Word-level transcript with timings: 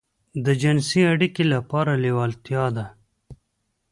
د 0.45 0.47
جنسي 0.61 1.01
اړيکې 1.13 1.43
لپاره 1.53 1.91
لېوالتيا 2.03 2.65
ده. 2.75 2.85